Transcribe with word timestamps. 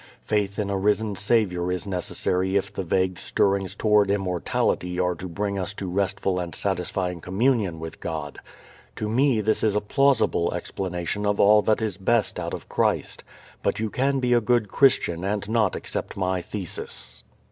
Faith 0.25 0.57
in 0.57 0.71
a 0.71 0.77
risen 0.79 1.15
Saviour 1.15 1.71
is 1.71 1.85
necessary 1.85 2.55
if 2.57 2.73
the 2.73 2.81
vague 2.81 3.19
stirrings 3.19 3.75
toward 3.75 4.09
immortality 4.09 4.99
are 4.99 5.13
to 5.13 5.29
bring 5.29 5.59
us 5.59 5.75
to 5.75 5.85
restful 5.87 6.39
and 6.39 6.55
satisfying 6.55 7.21
communion 7.21 7.79
with 7.79 7.99
God. 7.99 8.39
To 8.95 9.07
me 9.07 9.41
this 9.41 9.61
is 9.63 9.75
a 9.75 9.79
plausible 9.79 10.55
explanation 10.55 11.23
of 11.27 11.39
all 11.39 11.61
that 11.61 11.83
is 11.83 11.97
best 11.97 12.39
out 12.39 12.55
of 12.55 12.67
Christ. 12.67 13.23
But 13.61 13.79
you 13.79 13.91
can 13.91 14.19
be 14.19 14.33
a 14.33 14.41
good 14.41 14.69
Christian 14.69 15.23
and 15.23 15.47
not 15.47 15.75
accept 15.75 16.17
my 16.17 16.41
thesis. 16.41 17.23